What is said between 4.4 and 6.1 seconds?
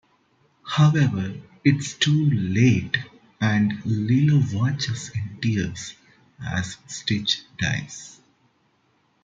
watches in tears